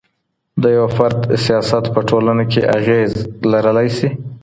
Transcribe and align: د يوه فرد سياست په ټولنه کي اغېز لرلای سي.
د 0.61 0.63
يوه 0.75 0.89
فرد 0.97 1.19
سياست 1.45 1.83
په 1.93 2.01
ټولنه 2.09 2.43
کي 2.51 2.61
اغېز 2.77 3.11
لرلای 3.51 3.89
سي. 3.97 4.09